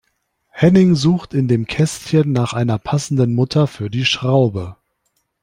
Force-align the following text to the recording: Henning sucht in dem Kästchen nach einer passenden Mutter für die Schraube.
Henning 0.49 0.95
sucht 0.95 1.35
in 1.35 1.47
dem 1.47 1.67
Kästchen 1.67 2.31
nach 2.31 2.53
einer 2.53 2.79
passenden 2.79 3.35
Mutter 3.35 3.67
für 3.67 3.91
die 3.91 4.03
Schraube. 4.05 4.77